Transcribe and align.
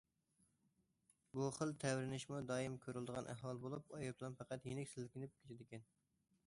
بۇ 1.35 1.49
خىل 1.57 1.73
تەۋرىنىشمۇ 1.83 2.39
دائىم 2.53 2.79
كۆرۈلىدىغان 2.87 3.31
ئەھۋال 3.35 3.63
بولۇپ، 3.67 3.95
ئايروپىلان 4.01 4.41
پەقەت 4.43 4.69
يېنىك 4.71 4.93
سىلكىنىپ 4.97 5.39
كېتىدىكەن. 5.43 5.89